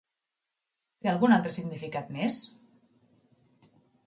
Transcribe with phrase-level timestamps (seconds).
[1.03, 2.41] Té algun altre significat més?